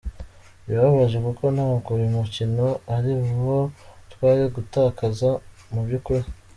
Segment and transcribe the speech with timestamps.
[0.65, 2.65] Birababaje kuko ntabwo uyu mukino
[2.95, 3.59] ari uwo
[4.11, 5.29] twari gutakaza
[5.71, 6.25] mu by’ukuri.